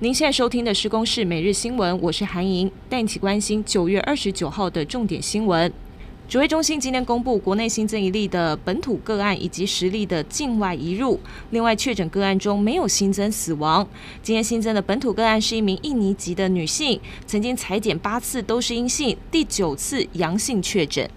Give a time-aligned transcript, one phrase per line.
[0.00, 5.72] 您现在收听的是《公视每日新闻》，我是韩莹，带你一起关心九月二十九号的重点新闻。
[6.28, 11.18] 指挥中心今天公布国内新增一例的本土个案，以及十例的境外移入。
[11.48, 13.88] 另外，确诊个案中没有新增死亡。
[14.22, 21.08] 今天新增的本土个案是一名印尼籍的女性，曾经采检八次都是阴性，第九次阳性确诊。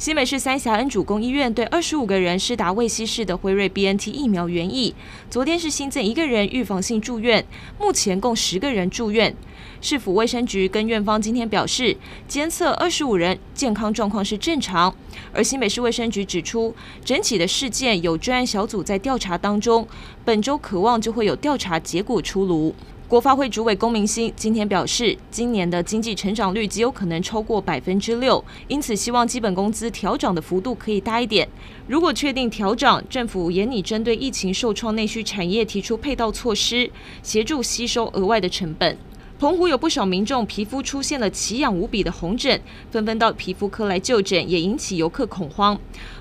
[0.00, 4.94] 新北市三峡恩主公医院对二十五个人施打未稀释的辉瑞 BNT 疫苗原液。
[5.28, 7.44] 昨天是新增一个人预防性住院，
[7.78, 9.36] 目前共十个人住院。
[9.82, 11.94] 市府卫生局跟院方今天表示，
[12.26, 14.94] 监测二十五人健康状况是正常。
[15.34, 19.86] 而新北市卫生局指出，整体的事件有专案小组在调查当中，
[20.24, 22.74] 本周渴望就会有调查结果出炉。
[23.10, 31.48] 国发会主委龚明鑫今天表示，今年的经济成长率极有可能超过百分之六，因此希望基本工资调涨的幅度可以大一点。
[31.88, 36.88] 如果确定调涨，政府也拟针对疫情受创内需产业提出配套措施，
[37.20, 38.96] 协助吸收额外的成本。
[39.40, 42.60] 澎湖有不少民众皮肤出现了奇痒无比的红疹，
[42.90, 45.80] 纷纷到皮肤科来就诊，也引起游客恐慌。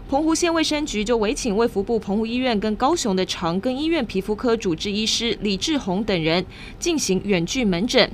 [0.10, 6.46] 澎湖县卫生局就委请卫福部澎湖医院跟高雄的长庚医院皮肤科主治医师李志宏等人
[6.80, 8.10] 进行远距门诊。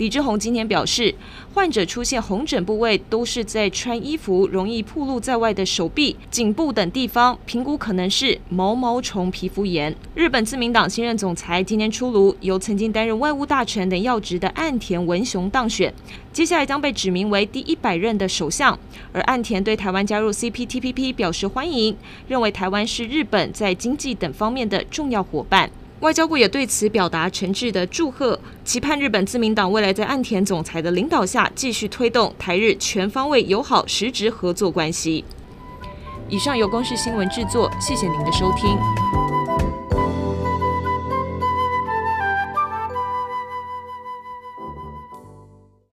[0.00, 1.14] 李志宏今天表示，
[1.52, 9.94] 患者出现红疹部位都是在穿衣服容易暴露在外的手臂、颈部等地方，评估可能是毛毛虫皮肤炎。
[10.14, 15.92] 日本自民党新任总裁今天出炉，由曾经担任外务大臣等要职的岸田文雄当选，
[16.32, 18.78] 接下来将被指名为第一百任的首相。
[19.12, 21.94] 而岸田对台湾加入 CPTPP 表示欢迎，
[22.26, 25.70] 认为台湾是日本在经济等方面的重要伙伴。
[26.00, 35.24] 外交部也对此表达诚挚的祝贺，期盼日本自民党未来在岸田总裁的领导下，继续推动台日全方位友好实质合作关系。
[36.28, 39.39] 以上由公视新闻制作，谢谢您的收听。